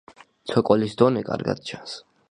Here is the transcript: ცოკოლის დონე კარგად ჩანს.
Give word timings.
ცოკოლის 0.53 0.97
დონე 1.03 1.25
კარგად 1.29 1.63
ჩანს. 1.71 1.99